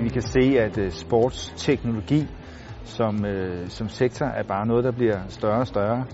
[0.00, 2.26] vi kan se, at øh, sportsteknologi
[2.84, 6.04] som, øh, som sektor er bare noget, der bliver større og større.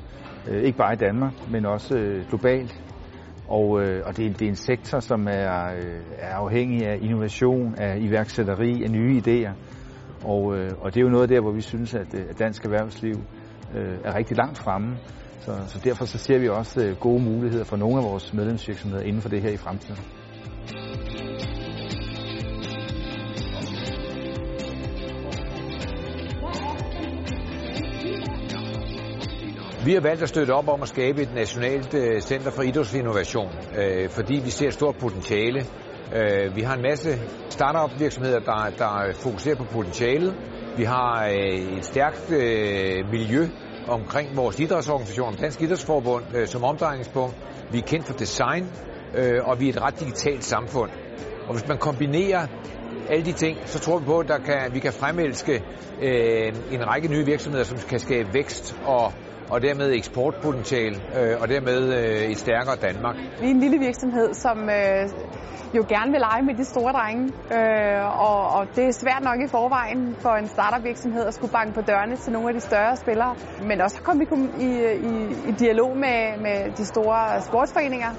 [0.49, 2.83] Øh, ikke bare i Danmark, men også øh, globalt.
[3.49, 6.99] Og, øh, og det, er, det er en sektor, som er, øh, er afhængig af
[7.03, 9.53] innovation, af iværksætteri, af nye idéer.
[10.25, 12.65] Og, øh, og det er jo noget der, hvor vi synes, at, øh, at dansk
[12.65, 13.15] erhvervsliv
[13.75, 14.97] øh, er rigtig langt fremme.
[15.41, 19.03] Så, så derfor så ser vi også øh, gode muligheder for nogle af vores medlemsvirksomheder
[19.03, 20.24] inden for det her i fremtiden.
[29.85, 33.51] Vi har valgt at støtte op om at skabe et nationalt øh, center for idrætsinnovation,
[33.79, 35.67] øh, fordi vi ser et stort potentiale.
[36.15, 37.19] Øh, vi har en masse
[37.51, 40.35] startup virksomheder, der, der fokuserer på potentialet.
[40.77, 43.49] Vi har øh, et stærkt øh, miljø
[43.89, 47.37] omkring vores idrætsorganisation, Dansk Idrætsforbund, øh, som omdrejningspunkt.
[47.73, 48.71] Vi er kendt for design,
[49.43, 50.91] og vi er et ret digitalt samfund.
[51.47, 52.47] Og hvis man kombinerer
[53.09, 55.63] alle de ting, så tror vi på, at der kan, vi kan fremelske
[56.03, 59.13] øh, en række nye virksomheder, som kan skabe vækst og
[59.51, 63.17] og dermed eksportpotentiale, øh, og dermed øh, et stærkere Danmark.
[63.41, 65.09] Vi er en lille virksomhed, som øh,
[65.77, 67.25] jo gerne vil lege med de store drenge,
[67.59, 71.53] øh, og, og det er svært nok i forvejen for en startup virksomhed at skulle
[71.53, 73.35] banke på dørene til nogle af de større spillere,
[73.69, 74.27] men også at vi
[74.69, 74.71] i,
[75.11, 75.15] i,
[75.51, 78.13] i dialog med, med de store sportsforeninger,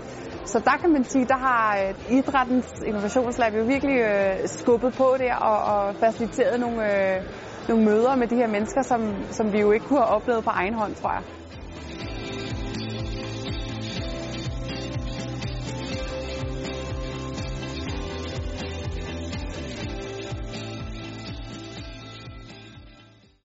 [0.45, 5.15] så der kan man sige, der har øh, idrættens innovationslab jo virkelig øh, skubbet på
[5.19, 7.21] der og, og faciliteret nogle, øh,
[7.69, 10.49] nogle møder med de her mennesker, som, som vi jo ikke kunne have oplevet på
[10.49, 11.23] egen hånd, tror jeg.